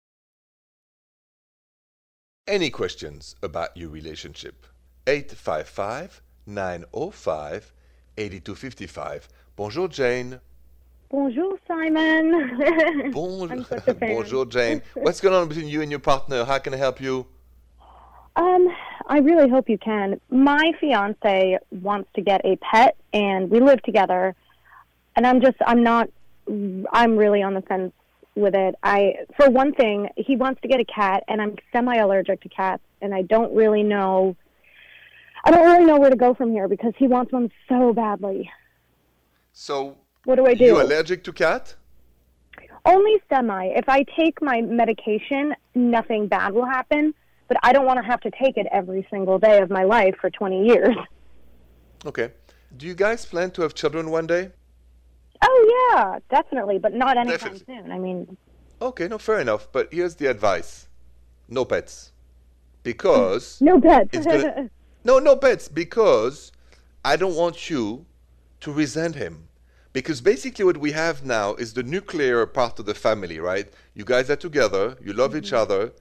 Any 2.48 2.70
questions 2.72 3.36
about 3.44 3.77
your 3.77 3.89
relationship? 3.89 4.65
855 5.06 6.22
905 6.48 7.74
8255. 8.18 9.29
Bonjour, 9.60 9.89
Jane. 9.89 10.39
Bonjour, 11.10 11.58
Simon. 11.68 13.12
Bon- 13.12 13.51
I'm 13.51 13.66
such 13.66 13.89
a 13.89 13.94
fan. 13.94 14.16
Bonjour, 14.16 14.46
Jane. 14.46 14.82
What's 14.94 15.20
going 15.20 15.36
on 15.36 15.50
between 15.50 15.68
you 15.68 15.82
and 15.82 15.92
your 15.92 16.00
partner? 16.00 16.46
How 16.46 16.60
can 16.60 16.74
I 16.74 16.78
help 16.78 17.01
you? 17.01 17.28
Um, 18.38 18.70
I 19.08 19.18
really 19.18 19.50
hope 19.50 19.68
you 19.68 19.78
can. 19.78 20.22
My 20.30 20.72
fiance 20.80 21.58
wants 21.72 22.10
to 22.16 22.22
get 22.22 22.39
a 22.46 22.56
pet, 22.56 22.96
and 23.12 23.50
we 23.50 23.60
live 23.60 23.82
together. 23.82 24.34
And 25.18 25.28
I'm 25.28 25.42
just, 25.42 25.58
I'm 25.68 25.84
not, 25.84 26.08
I'm 26.94 27.18
really 27.18 27.44
on 27.44 27.54
the 27.54 27.62
fence 27.62 27.92
with 28.36 28.56
it. 28.56 28.75
I, 28.82 29.16
for 29.36 29.50
one 29.50 29.74
thing, 29.74 30.08
he 30.16 30.38
wants 30.38 30.62
to 30.62 30.70
get 30.70 30.80
a 30.80 30.86
cat, 30.86 31.25
and 31.28 31.42
I'm 31.42 31.58
semi 31.74 31.98
allergic 31.98 32.39
to 32.44 32.48
cats, 32.48 32.84
and 33.01 33.13
I 33.13 33.24
don't 33.24 33.54
really 33.54 33.84
know. 33.84 34.38
I 35.44 35.51
don't 35.51 35.66
really 35.66 35.84
know 35.86 35.98
where 35.98 36.12
to 36.12 36.16
go 36.16 36.34
from 36.34 36.51
here 36.51 36.70
because 36.70 36.94
he 36.98 37.10
wants 37.10 37.34
one 37.34 37.51
so 37.68 37.92
badly. 37.92 38.50
So, 39.53 39.98
what 40.25 40.36
do 40.36 40.46
I 40.46 40.53
do? 40.53 40.65
You 40.65 40.82
allergic 40.82 41.24
to 41.25 41.34
cat? 41.34 41.75
Only 42.86 43.18
semi. 43.29 43.65
If 43.75 43.89
I 43.89 44.03
take 44.18 44.41
my 44.41 44.62
medication, 44.62 45.56
nothing 45.75 46.27
bad 46.27 46.53
will 46.53 46.65
happen, 46.65 47.13
but 47.48 47.58
I 47.63 47.74
don't 47.74 47.86
want 47.86 47.98
to 47.98 48.06
have 48.06 48.22
to 48.22 48.32
take 48.32 48.58
it 48.58 48.68
every 48.72 49.08
single 49.10 49.38
day 49.38 49.60
of 49.60 49.70
my 49.70 49.84
life 49.84 50.15
for 50.22 50.29
20 50.29 50.68
years. 50.68 50.96
Okay. 52.06 52.32
Do 52.77 52.86
you 52.86 52.96
guys 52.96 53.25
plan 53.25 53.51
to 53.51 53.63
have 53.63 53.74
children 53.74 54.10
one 54.10 54.27
day? 54.27 54.51
Oh, 55.41 55.91
yeah, 55.94 56.20
definitely, 56.29 56.79
but 56.79 56.94
not 56.94 57.18
anytime 57.18 57.53
Definitely. 57.53 57.75
soon. 57.75 57.91
I 57.91 57.98
mean, 57.98 58.38
Okay, 58.82 59.08
no, 59.08 59.18
fair 59.18 59.39
enough. 59.39 59.68
But 59.72 59.89
here's 59.91 60.15
the 60.15 60.27
advice 60.27 60.88
no 61.48 61.65
pets. 61.65 62.12
Because. 62.84 63.60
no 63.62 63.79
pets. 63.79 64.25
gonna, 64.25 64.70
no, 65.03 65.20
no 65.20 65.36
pets. 65.36 65.68
Because 65.68 66.51
I 67.03 67.15
don't 67.15 67.36
want 67.36 67.70
you 67.70 68.06
to 68.62 68.72
resent 68.72 69.16
him. 69.16 69.48
Because 69.92 70.22
basically, 70.22 70.66
what 70.66 70.78
we 70.78 70.92
have 70.92 71.25
now 71.25 71.56
is 71.56 71.74
the 71.74 71.84
nuclear 71.84 72.46
part 72.46 72.80
of 72.80 72.86
the 72.86 72.94
family, 72.94 73.39
right? 73.39 73.68
You 73.96 74.06
guys 74.06 74.30
are 74.30 74.36
together, 74.36 74.96
you 75.04 75.13
love 75.13 75.36
each 75.36 75.48
mm-hmm. 75.48 75.56
other, 75.56 75.92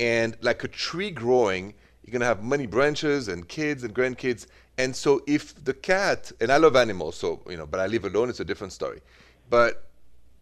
and 0.00 0.36
like 0.40 0.64
a 0.64 0.68
tree 0.68 1.10
growing, 1.10 1.74
you're 2.02 2.12
gonna 2.12 2.24
have 2.24 2.42
many 2.42 2.66
branches 2.66 3.28
and 3.28 3.46
kids 3.46 3.84
and 3.84 3.94
grandkids. 3.94 4.46
And 4.78 4.96
so, 4.96 5.22
if 5.26 5.62
the 5.64 5.74
cat, 5.74 6.32
and 6.40 6.50
I 6.50 6.56
love 6.56 6.74
animals, 6.74 7.16
so, 7.16 7.42
you 7.48 7.56
know, 7.56 7.66
but 7.66 7.80
I 7.80 7.86
live 7.86 8.04
alone, 8.04 8.30
it's 8.30 8.40
a 8.40 8.44
different 8.44 8.72
story. 8.72 9.00
But 9.50 9.88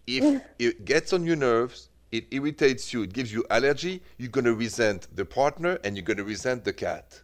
if 0.06 0.42
it 0.58 0.84
gets 0.84 1.12
on 1.12 1.24
your 1.24 1.36
nerves, 1.36 1.88
it 2.12 2.26
irritates 2.30 2.92
you, 2.92 3.02
it 3.02 3.12
gives 3.12 3.32
you 3.32 3.44
allergy, 3.50 4.02
you're 4.18 4.30
going 4.30 4.44
to 4.44 4.54
resent 4.54 5.08
the 5.14 5.24
partner 5.24 5.78
and 5.82 5.96
you're 5.96 6.04
going 6.04 6.18
to 6.18 6.24
resent 6.24 6.64
the 6.64 6.72
cat. 6.72 7.20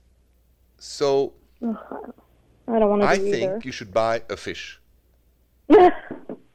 So 0.78 1.35
I 2.68 2.78
don't 2.78 2.90
want 2.90 3.02
to 3.02 3.08
I 3.08 3.18
think 3.18 3.34
either. 3.44 3.64
you 3.64 3.72
should 3.72 3.92
buy 3.92 4.22
a 4.30 4.37
fish 4.37 4.80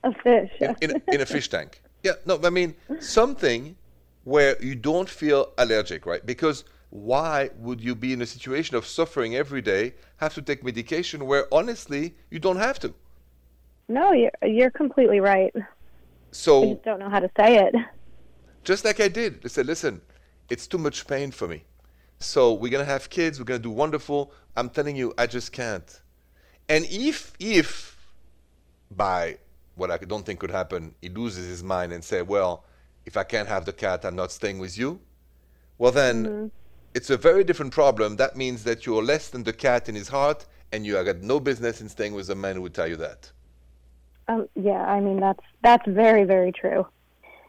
a 0.04 0.14
fish. 0.24 0.52
in, 0.60 0.76
in, 0.82 0.92
a- 0.92 1.02
in 1.16 1.22
a 1.22 1.26
fish 1.26 1.50
tank. 1.50 1.82
Yeah, 2.04 2.14
no, 2.26 2.40
I 2.44 2.50
mean, 2.50 2.76
something 3.00 3.78
where 4.24 4.62
you 4.64 4.76
don't 4.76 5.10
feel 5.10 5.54
allergic, 5.58 6.06
right? 6.06 6.26
Because 6.26 6.64
why 6.90 7.50
would 7.58 7.82
you 7.82 7.96
be 7.96 8.14
in 8.14 8.22
a 8.22 8.26
situation 8.26 8.76
of 8.76 8.86
suffering 8.86 9.36
every 9.36 9.62
day, 9.62 9.94
have 10.18 10.34
to 10.36 10.42
take 10.42 10.64
medication 10.64 11.26
where 11.26 11.48
honestly 11.54 12.16
you 12.30 12.40
don't 12.40 12.58
have 12.58 12.80
to? 12.80 12.94
no, 13.88 14.12
you're, 14.14 14.32
you're 14.44 14.72
completely 14.72 15.20
right. 15.20 15.54
I 16.62 16.66
So 16.66 16.66
just 16.68 16.84
don't 16.84 17.00
know 17.00 17.10
how 17.10 17.20
to 17.20 17.30
say 17.38 17.58
it. 17.58 17.76
just 18.64 18.86
like 18.86 19.00
I 19.00 19.08
did. 19.08 19.42
I 19.44 19.48
said, 19.48 19.66
listen, 19.66 20.02
it's 20.50 20.68
too 20.68 20.78
much 20.78 21.08
pain 21.08 21.32
for 21.32 21.48
me. 21.48 21.64
So 22.20 22.54
we're 22.54 22.72
gonna 22.72 22.86
have 22.86 23.10
kids. 23.10 23.40
We're 23.40 23.46
gonna 23.46 23.60
do 23.60 23.72
wonderful. 23.72 24.34
I'm 24.56 24.70
telling 24.70 24.96
you, 24.96 25.14
I 25.18 25.28
just 25.28 25.52
can't. 25.52 26.02
And 26.70 26.86
if 26.90 27.34
if 27.40 27.98
by 28.92 29.38
what 29.76 29.92
I 29.92 29.98
don't 29.98 30.26
think 30.26 30.40
could 30.40 30.52
happen, 30.52 30.94
he 31.02 31.10
loses 31.10 31.48
his 31.48 31.64
mind 31.64 31.92
and 31.94 32.04
say, 32.04 32.22
well, 32.22 32.64
if 33.06 33.18
I 33.18 33.24
can't 33.24 33.48
have 33.48 33.66
the 33.66 33.74
cat, 33.74 34.06
I'm 34.06 34.16
not 34.16 34.32
staying 34.32 34.60
with 34.60 34.78
you. 34.78 35.00
Well, 35.78 35.92
then 35.92 36.52
it's 36.94 37.10
a 37.10 37.18
very 37.18 37.44
different 37.44 37.74
problem. 37.74 38.16
That 38.18 38.36
means 38.38 38.64
that 38.64 38.86
you're 38.86 39.04
less 39.04 39.30
than 39.30 39.44
the 39.44 39.54
cat 39.54 39.90
in 39.90 39.96
his 39.96 40.08
heart, 40.10 40.46
and 40.72 40.86
you 40.86 40.96
have 40.96 41.06
got 41.06 41.18
no 41.18 41.40
business 41.40 41.82
in 41.82 41.90
staying 41.90 42.14
with 42.14 42.30
a 42.30 42.36
man 42.36 42.56
who 42.56 42.62
would 42.62 42.74
tell 42.74 42.88
you 42.88 42.96
that. 42.98 43.32
Um, 44.28 44.48
yeah, 44.56 44.84
I 44.86 45.02
mean 45.02 45.20
that's 45.20 45.44
that's 45.62 45.86
very 45.88 46.24
very 46.24 46.52
true. 46.54 46.88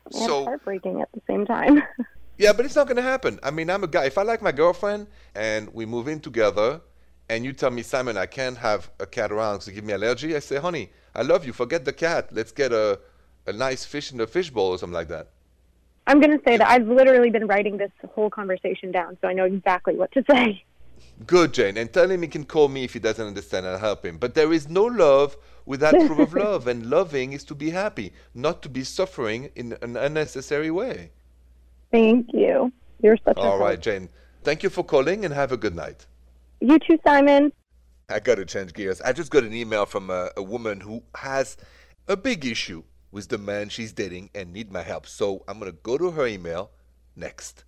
And 0.06 0.14
So- 0.14 0.44
heartbreaking 0.44 1.00
at 1.02 1.08
the 1.12 1.22
same 1.26 1.46
time. 1.46 1.82
Yeah, 2.36 2.52
but 2.52 2.66
it's 2.66 2.74
not 2.74 2.88
going 2.88 2.96
to 2.96 3.02
happen. 3.02 3.38
I 3.44 3.52
mean, 3.52 3.70
I'm 3.70 3.84
a 3.84 3.86
guy. 3.86 4.06
If 4.06 4.18
I 4.18 4.22
like 4.22 4.42
my 4.42 4.50
girlfriend 4.50 5.06
and 5.36 5.72
we 5.72 5.86
move 5.86 6.08
in 6.08 6.18
together, 6.18 6.80
and 7.28 7.44
you 7.44 7.52
tell 7.52 7.70
me, 7.70 7.82
Simon, 7.82 8.16
I 8.16 8.26
can't 8.26 8.58
have 8.58 8.90
a 9.00 9.06
cat 9.06 9.32
around 9.32 9.56
because 9.56 9.68
you 9.68 9.72
give 9.74 9.84
me 9.84 9.92
allergy, 9.94 10.36
I 10.36 10.40
say, 10.40 10.56
honey, 10.56 10.90
I 11.14 11.22
love 11.22 11.46
you. 11.46 11.52
Forget 11.52 11.84
the 11.84 11.92
cat. 11.92 12.28
Let's 12.32 12.52
get 12.52 12.72
a, 12.72 13.00
a 13.46 13.52
nice 13.52 13.84
fish 13.84 14.12
in 14.12 14.18
the 14.18 14.26
fishbowl 14.26 14.70
or 14.70 14.78
something 14.78 14.94
like 14.94 15.08
that. 15.08 15.30
I'm 16.06 16.20
going 16.20 16.36
to 16.36 16.44
say 16.44 16.58
that 16.58 16.68
I've 16.68 16.86
literally 16.86 17.30
been 17.30 17.46
writing 17.46 17.78
this 17.78 17.90
whole 18.14 18.28
conversation 18.28 18.92
down, 18.92 19.16
so 19.22 19.28
I 19.28 19.32
know 19.32 19.44
exactly 19.44 19.96
what 19.96 20.12
to 20.12 20.24
say. 20.30 20.62
Good, 21.26 21.54
Jane. 21.54 21.78
And 21.78 21.90
tell 21.92 22.10
him 22.10 22.22
he 22.22 22.28
can 22.28 22.44
call 22.44 22.68
me 22.68 22.84
if 22.84 22.92
he 22.92 22.98
doesn't 22.98 23.26
understand. 23.26 23.66
I'll 23.66 23.78
help 23.78 24.04
him. 24.04 24.18
But 24.18 24.34
there 24.34 24.52
is 24.52 24.68
no 24.68 24.84
love 24.84 25.36
without 25.64 25.94
proof 25.94 26.18
of 26.18 26.34
love. 26.34 26.66
And 26.66 26.90
loving 26.90 27.32
is 27.32 27.44
to 27.44 27.54
be 27.54 27.70
happy, 27.70 28.12
not 28.34 28.60
to 28.62 28.68
be 28.68 28.84
suffering 28.84 29.50
in 29.54 29.76
an 29.80 29.96
unnecessary 29.96 30.70
way. 30.70 31.12
Thank 31.90 32.28
you. 32.34 32.72
You're 33.00 33.16
such 33.24 33.36
a 33.36 33.40
All 33.40 33.50
help. 33.50 33.60
right, 33.60 33.80
Jane. 33.80 34.08
Thank 34.42 34.62
you 34.62 34.70
for 34.70 34.84
calling 34.84 35.24
and 35.24 35.32
have 35.32 35.52
a 35.52 35.56
good 35.56 35.74
night. 35.74 36.06
You 36.64 36.78
too, 36.78 36.98
Simon. 37.06 37.52
I 38.08 38.20
got 38.20 38.36
to 38.36 38.46
change 38.46 38.72
gears. 38.72 39.02
I 39.02 39.12
just 39.12 39.30
got 39.30 39.44
an 39.44 39.52
email 39.52 39.84
from 39.84 40.08
a, 40.08 40.30
a 40.34 40.42
woman 40.42 40.80
who 40.80 41.02
has 41.14 41.58
a 42.08 42.16
big 42.16 42.46
issue 42.46 42.82
with 43.12 43.28
the 43.28 43.36
man 43.36 43.68
she's 43.68 43.92
dating 43.92 44.30
and 44.34 44.50
need 44.50 44.72
my 44.72 44.80
help. 44.80 45.06
So 45.06 45.44
I'm 45.46 45.58
going 45.58 45.70
to 45.70 45.76
go 45.82 45.98
to 45.98 46.10
her 46.12 46.26
email 46.26 46.70
next. 47.16 47.64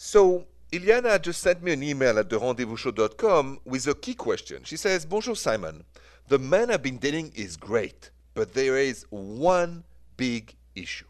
So 0.00 0.46
Iliana 0.72 1.22
just 1.22 1.40
sent 1.40 1.62
me 1.62 1.72
an 1.72 1.82
email 1.84 2.18
at 2.18 2.28
therendezvousshow.com 2.28 3.60
with 3.64 3.86
a 3.86 3.94
key 3.94 4.14
question. 4.14 4.64
She 4.64 4.76
says, 4.76 5.06
Bonjour 5.06 5.36
Simon. 5.36 5.84
The 6.26 6.40
man 6.40 6.72
I've 6.72 6.82
been 6.82 6.98
dating 6.98 7.34
is 7.36 7.56
great, 7.56 8.10
but 8.34 8.52
there 8.52 8.76
is 8.78 9.06
one 9.10 9.84
big 10.16 10.56
issue. 10.74 11.06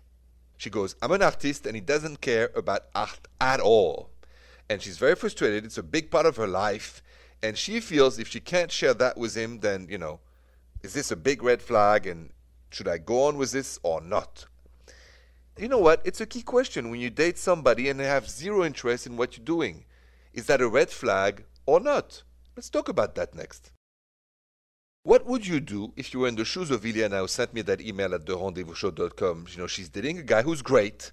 She 0.59 0.69
goes, 0.69 0.95
I'm 1.01 1.13
an 1.13 1.23
artist 1.23 1.65
and 1.65 1.75
he 1.75 1.81
doesn't 1.81 2.21
care 2.21 2.51
about 2.55 2.83
art 2.95 3.29
at 3.41 3.61
all. 3.61 4.11
And 4.71 4.83
she's 4.83 4.99
very 4.99 5.15
frustrated. 5.15 5.65
It's 5.65 5.79
a 5.79 5.83
big 5.83 6.11
part 6.11 6.27
of 6.27 6.37
her 6.37 6.47
life. 6.47 7.03
And 7.43 7.57
she 7.57 7.81
feels 7.81 8.19
if 8.19 8.29
she 8.29 8.41
can't 8.41 8.71
share 8.71 8.95
that 8.95 9.17
with 9.17 9.35
him, 9.35 9.61
then, 9.61 9.87
you 9.89 9.99
know, 9.99 10.21
is 10.83 10.95
this 10.95 11.11
a 11.11 11.17
big 11.17 11.43
red 11.43 11.63
flag? 11.63 12.07
And 12.07 12.31
should 12.71 12.89
I 12.89 12.99
go 12.99 13.25
on 13.25 13.37
with 13.37 13.53
this 13.53 13.79
or 13.83 14.01
not? 14.01 14.47
You 15.59 15.69
know 15.69 15.79
what? 15.79 16.03
It's 16.05 16.21
a 16.21 16.27
key 16.27 16.43
question 16.43 16.91
when 16.91 17.01
you 17.01 17.11
date 17.11 17.39
somebody 17.39 17.89
and 17.89 17.99
they 17.99 18.07
have 18.07 18.29
zero 18.29 18.65
interest 18.65 19.07
in 19.07 19.17
what 19.17 19.37
you're 19.37 19.45
doing. 19.45 19.85
Is 20.33 20.47
that 20.47 20.61
a 20.61 20.69
red 20.69 20.91
flag 20.91 21.45
or 21.67 21.81
not? 21.81 22.23
Let's 22.55 22.71
talk 22.71 22.89
about 22.89 23.15
that 23.15 23.35
next. 23.35 23.73
What 25.03 25.27
would 25.27 25.47
you 25.47 25.59
do 25.61 25.93
if 25.97 26.13
you 26.13 26.21
were 26.21 26.29
in 26.29 26.37
the 26.37 26.45
shoes 26.45 26.71
of 26.71 26.83
Iliana 26.83 27.21
who 27.21 27.29
sent 27.29 27.55
me 27.55 27.63
that 27.63 27.81
email 27.81 28.15
at 28.15 28.27
therendezvousshow.com? 28.27 29.47
You 29.51 29.59
know, 29.59 29.67
she's 29.67 29.89
dating 29.89 30.19
a 30.19 30.23
guy 30.23 30.43
who's 30.43 30.61
great, 30.61 31.13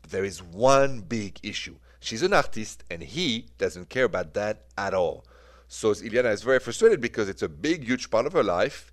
but 0.00 0.10
there 0.10 0.24
is 0.24 0.42
one 0.42 1.00
big 1.00 1.40
issue. 1.42 1.76
She's 2.02 2.22
an 2.22 2.32
artist 2.32 2.82
and 2.90 3.00
he 3.00 3.46
doesn't 3.58 3.88
care 3.88 4.02
about 4.02 4.34
that 4.34 4.64
at 4.76 4.92
all. 4.92 5.24
So 5.68 5.92
Iliana 5.92 6.32
is 6.32 6.42
very 6.42 6.58
frustrated 6.58 7.00
because 7.00 7.28
it's 7.28 7.42
a 7.42 7.48
big, 7.48 7.84
huge 7.84 8.10
part 8.10 8.26
of 8.26 8.32
her 8.32 8.42
life 8.42 8.92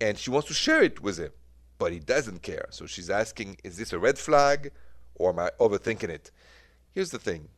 and 0.00 0.18
she 0.18 0.30
wants 0.30 0.48
to 0.48 0.54
share 0.54 0.82
it 0.82 1.00
with 1.00 1.18
him, 1.18 1.30
but 1.78 1.92
he 1.92 2.00
doesn't 2.00 2.42
care. 2.42 2.66
So 2.70 2.84
she's 2.84 3.10
asking, 3.10 3.58
is 3.62 3.76
this 3.76 3.92
a 3.92 3.98
red 4.00 4.18
flag 4.18 4.72
or 5.14 5.30
am 5.30 5.38
I 5.38 5.50
overthinking 5.60 6.08
it? 6.08 6.32
Here's 6.92 7.12
the 7.12 7.18
thing 7.20 7.48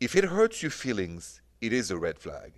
if 0.00 0.14
it 0.14 0.24
hurts 0.24 0.62
your 0.62 0.70
feelings, 0.70 1.40
it 1.62 1.72
is 1.72 1.90
a 1.90 1.96
red 1.96 2.18
flag. 2.18 2.52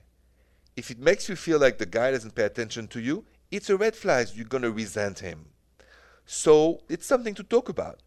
If 0.76 0.90
it 0.90 0.98
makes 0.98 1.28
you 1.28 1.36
feel 1.36 1.60
like 1.60 1.78
the 1.78 1.86
guy 1.86 2.10
doesn't 2.10 2.34
pay 2.34 2.42
attention 2.42 2.88
to 2.88 3.00
you, 3.00 3.24
it's 3.52 3.70
a 3.70 3.76
red 3.76 3.94
flag. 3.94 4.30
You're 4.34 4.46
going 4.46 4.64
to 4.64 4.72
resent 4.72 5.20
him. 5.20 5.46
So 6.24 6.82
it's 6.88 7.06
something 7.06 7.34
to 7.34 7.44
talk 7.44 7.68
about. 7.68 8.00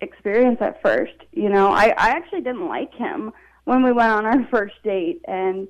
experience 0.00 0.58
at 0.60 0.80
first. 0.82 1.14
You 1.32 1.48
know, 1.48 1.68
I, 1.68 1.94
I 1.96 2.10
actually 2.10 2.42
didn't 2.42 2.68
like 2.68 2.94
him 2.94 3.32
when 3.64 3.82
we 3.82 3.92
went 3.92 4.10
on 4.10 4.26
our 4.26 4.46
first 4.50 4.74
date, 4.82 5.22
and 5.26 5.68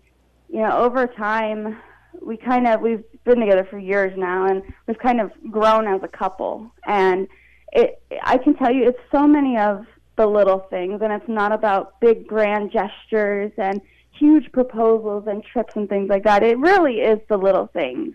you 0.48 0.60
know, 0.60 0.78
over 0.78 1.06
time, 1.06 1.78
we 2.20 2.36
kind 2.36 2.66
of 2.66 2.80
we've 2.80 3.04
been 3.24 3.40
together 3.40 3.66
for 3.70 3.78
years 3.78 4.12
now, 4.16 4.46
and 4.46 4.62
we've 4.86 4.98
kind 4.98 5.20
of 5.20 5.30
grown 5.50 5.86
as 5.86 6.02
a 6.02 6.08
couple. 6.08 6.70
And 6.86 7.28
it, 7.72 8.02
I 8.22 8.38
can 8.38 8.54
tell 8.54 8.72
you, 8.72 8.88
it's 8.88 8.98
so 9.12 9.26
many 9.26 9.56
of 9.56 9.86
the 10.16 10.26
little 10.26 10.66
things, 10.70 11.00
and 11.02 11.12
it's 11.12 11.28
not 11.28 11.52
about 11.52 12.00
big 12.00 12.26
grand 12.26 12.72
gestures 12.72 13.52
and 13.56 13.80
huge 14.20 14.52
proposals 14.52 15.24
and 15.26 15.42
trips 15.42 15.72
and 15.74 15.88
things 15.88 16.08
like 16.08 16.24
that. 16.24 16.42
It 16.44 16.58
really 16.58 16.96
is 17.00 17.18
the 17.28 17.36
little 17.36 17.68
things. 17.72 18.14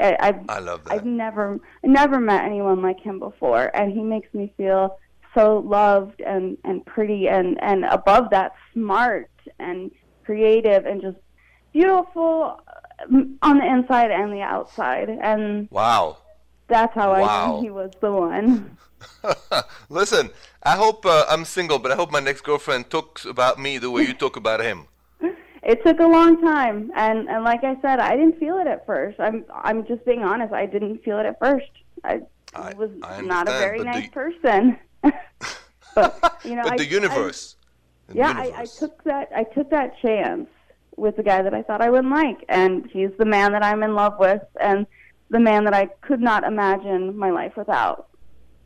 I, 0.00 0.16
I've, 0.20 0.40
I 0.48 0.58
love 0.58 0.84
that. 0.84 0.92
I've 0.92 1.06
never 1.06 1.58
never 1.84 2.20
met 2.20 2.44
anyone 2.44 2.82
like 2.82 3.00
him 3.00 3.20
before, 3.20 3.74
and 3.74 3.92
he 3.92 4.02
makes 4.02 4.32
me 4.34 4.52
feel 4.56 4.96
so 5.34 5.58
loved 5.64 6.20
and 6.20 6.58
and 6.64 6.84
pretty 6.84 7.28
and 7.28 7.62
and 7.62 7.84
above 7.84 8.30
that 8.30 8.52
smart 8.72 9.30
and 9.58 9.90
creative 10.26 10.84
and 10.84 11.00
just 11.00 11.16
beautiful 11.72 12.58
um, 13.02 13.38
on 13.42 13.58
the 13.58 13.66
inside 13.66 14.10
and 14.10 14.32
the 14.32 14.40
outside 14.40 15.08
and 15.08 15.68
Wow. 15.70 16.18
that's 16.68 16.94
how 16.94 17.12
I 17.12 17.22
Wow. 17.22 17.56
knew 17.56 17.64
he 17.64 17.70
was 17.70 17.90
the 18.00 18.10
one. 18.12 18.76
Listen, 19.88 20.30
I 20.62 20.76
hope 20.76 21.04
uh, 21.04 21.24
I'm 21.28 21.44
single, 21.44 21.78
but 21.78 21.92
I 21.92 21.96
hope 21.96 22.10
my 22.10 22.20
next 22.20 22.42
girlfriend 22.42 22.90
talks 22.90 23.24
about 23.24 23.58
me 23.58 23.78
the 23.78 23.90
way 23.90 24.02
you 24.04 24.14
talk 24.14 24.36
about 24.36 24.60
him. 24.60 24.86
It 25.64 25.82
took 25.84 25.98
a 26.00 26.06
long 26.06 26.40
time 26.42 26.90
and 26.94 27.28
and 27.28 27.42
like 27.44 27.64
I 27.64 27.76
said, 27.80 27.98
I 28.00 28.16
didn't 28.16 28.38
feel 28.38 28.58
it 28.58 28.66
at 28.66 28.84
first. 28.86 29.18
I'm 29.20 29.44
I'm 29.52 29.86
just 29.86 30.04
being 30.04 30.22
honest, 30.22 30.52
I 30.52 30.66
didn't 30.66 31.02
feel 31.04 31.18
it 31.18 31.26
at 31.26 31.38
first. 31.38 31.70
I, 32.04 32.20
I- 32.54 32.74
was 32.74 32.90
I 33.02 33.20
not 33.22 33.48
a 33.48 33.52
very 33.52 33.82
nice 33.82 34.06
the- 34.06 34.10
person. 34.12 34.78
but 35.94 36.40
you 36.44 36.54
know, 36.56 36.62
but 36.64 36.72
I, 36.72 36.76
the 36.76 36.86
universe. 36.86 37.56
the 38.08 38.16
yeah, 38.16 38.32
I, 38.36 38.52
I 38.62 38.64
took 38.66 39.02
that. 39.04 39.30
I 39.34 39.44
took 39.44 39.70
that 39.70 39.98
chance 40.00 40.48
with 40.96 41.16
the 41.16 41.22
guy 41.22 41.42
that 41.42 41.52
I 41.54 41.62
thought 41.62 41.80
I 41.82 41.90
wouldn't 41.90 42.12
like, 42.12 42.44
and 42.48 42.88
he's 42.90 43.10
the 43.18 43.24
man 43.24 43.52
that 43.52 43.62
I'm 43.62 43.82
in 43.82 43.94
love 43.94 44.14
with, 44.18 44.42
and 44.60 44.86
the 45.30 45.40
man 45.40 45.64
that 45.64 45.74
I 45.74 45.86
could 46.02 46.20
not 46.20 46.44
imagine 46.44 47.16
my 47.16 47.30
life 47.30 47.56
without. 47.56 48.08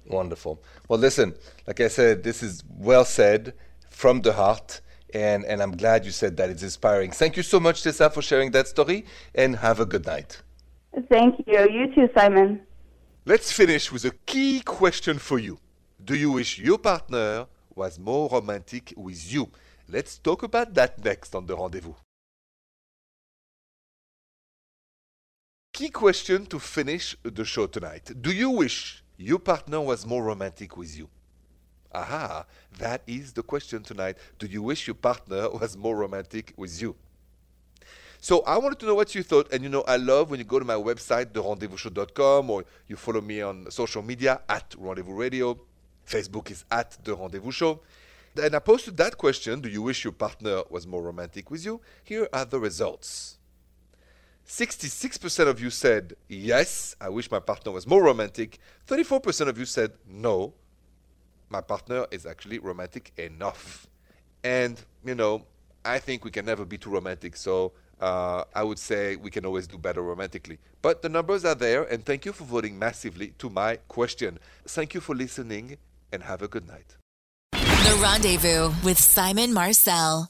Wonderful. 0.07 0.63
Well, 0.89 0.99
listen, 0.99 1.35
like 1.67 1.81
I 1.81 1.89
said, 1.89 2.23
this 2.23 2.43
is 2.43 2.63
well 2.69 3.05
said 3.05 3.55
from 3.91 4.21
the 4.23 4.35
heart, 4.35 4.81
and, 5.15 5.45
and 5.45 5.63
I'm 5.63 5.77
glad 5.77 6.05
you 6.05 6.11
said 6.11 6.37
that. 6.37 6.51
It's 6.51 6.63
inspiring. 6.63 7.11
Thank 7.11 7.37
you 7.37 7.43
so 7.43 7.61
much, 7.61 7.83
Tessa, 7.83 8.11
for 8.11 8.23
sharing 8.23 8.51
that 8.53 8.69
story, 8.69 9.05
and 9.35 9.57
have 9.57 9.81
a 9.81 9.87
good 9.87 10.07
night. 10.07 10.43
Thank 11.11 11.45
you. 11.47 11.61
You 11.71 11.95
too, 11.95 12.09
Simon. 12.17 12.61
Let's 13.25 13.53
finish 13.53 13.93
with 13.93 14.05
a 14.05 14.13
key 14.27 14.61
question 14.61 15.19
for 15.19 15.39
you. 15.39 15.59
Do 16.03 16.15
you 16.15 16.33
wish 16.33 16.59
your 16.59 16.79
partner 16.79 17.47
was 17.75 17.99
more 17.99 18.29
romantic 18.31 18.95
with 18.97 19.33
you? 19.33 19.51
Let's 19.89 20.19
talk 20.19 20.43
about 20.43 20.75
that 20.75 21.05
next 21.05 21.35
on 21.35 21.47
the 21.47 21.57
rendezvous. 21.57 21.95
Key 25.73 25.91
question 25.91 26.47
to 26.47 26.59
finish 26.59 27.17
the 27.23 27.45
show 27.45 27.67
tonight. 27.67 28.11
Do 28.21 28.33
you 28.33 28.51
wish 28.51 29.05
your 29.17 29.39
partner 29.39 29.81
was 29.81 30.07
more 30.07 30.25
romantic 30.25 30.77
with 30.77 30.97
you? 30.97 31.09
Aha, 31.93 32.45
that 32.79 33.03
is 33.07 33.33
the 33.33 33.43
question 33.43 33.83
tonight. 33.83 34.17
Do 34.39 34.47
you 34.47 34.63
wish 34.63 34.87
your 34.87 34.95
partner 34.95 35.49
was 35.51 35.77
more 35.77 35.97
romantic 35.97 36.53
with 36.57 36.81
you? 36.81 36.97
So 38.21 38.41
I 38.41 38.59
wanted 38.59 38.81
to 38.81 38.87
know 38.87 38.95
what 38.95 39.15
you 39.15 39.23
thought, 39.23 39.53
and 39.53 39.63
you 39.63 39.69
know, 39.69 39.85
I 39.87 39.97
love 39.97 40.31
when 40.31 40.41
you 40.41 40.45
go 40.45 40.59
to 40.59 40.65
my 40.65 40.75
website, 40.75 41.27
therendezvousshow.com, 41.27 42.51
or 42.51 42.65
you 42.89 42.97
follow 42.97 43.21
me 43.21 43.41
on 43.43 43.71
social 43.71 44.03
media 44.03 44.41
at 44.49 44.75
Rendezvous 44.77 45.15
Radio. 45.15 45.59
Facebook 46.07 46.51
is 46.51 46.65
at 46.71 46.99
The 47.05 47.15
Rendezvous 47.15 47.53
Show. 47.53 47.81
And 48.43 48.55
I 48.55 48.59
posted 48.59 48.97
that 48.97 49.17
question 49.17 49.61
Do 49.61 49.69
you 49.69 49.83
wish 49.83 50.05
your 50.05 50.13
partner 50.13 50.63
was 50.69 50.87
more 50.87 51.03
romantic 51.03 51.51
with 51.51 51.65
you? 51.65 51.81
Here 52.05 52.29
are 52.33 52.45
the 52.45 52.59
results 52.59 53.39
66% 54.49 55.47
of 55.47 55.61
you 55.61 55.69
said 55.69 56.15
yes, 56.27 56.97
I 56.99 57.11
wish 57.11 57.31
my 57.31 57.39
partner 57.39 57.71
was 57.71 57.87
more 57.87 58.03
romantic. 58.03 58.59
34% 58.89 59.49
of 59.49 59.59
you 59.59 59.67
said 59.67 59.93
no, 60.09 60.55
my 61.51 61.61
partner 61.61 62.07
is 62.11 62.27
actually 62.27 62.59
romantic 62.59 63.13
enough. 63.17 63.87
And, 64.45 64.81
you 65.05 65.15
know, 65.15 65.45
I 65.85 65.99
think 65.99 66.25
we 66.25 66.31
can 66.31 66.45
never 66.45 66.65
be 66.65 66.79
too 66.79 66.91
romantic, 66.91 67.37
so 67.37 67.73
uh, 68.01 68.45
I 68.55 68.63
would 68.63 68.79
say 68.79 69.17
we 69.17 69.31
can 69.31 69.45
always 69.47 69.67
do 69.67 69.79
better 69.79 70.03
romantically. 70.03 70.59
But 70.83 71.03
the 71.03 71.09
numbers 71.09 71.45
are 71.45 71.55
there, 71.55 71.85
and 71.85 72.05
thank 72.05 72.25
you 72.25 72.33
for 72.33 72.45
voting 72.45 72.79
massively 72.79 73.35
to 73.39 73.51
my 73.51 73.77
question. 73.89 74.39
Thank 74.67 74.95
you 74.95 75.01
for 75.01 75.15
listening, 75.15 75.79
and 76.13 76.23
have 76.23 76.43
a 76.43 76.49
good 76.49 76.67
night. 76.67 76.97
The 77.53 77.99
Rendezvous 78.03 78.73
with 78.85 78.99
Simon 78.99 79.53
Marcel. 79.53 80.29